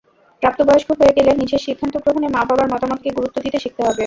[0.43, 3.99] প্রাপ্তবয়স্ক হয়ে গেলে নিজের সিদ্ধান্তগ্রহণে মা-বাবার মতামতকে গুরুত্ব দিতে শিখতে হবে।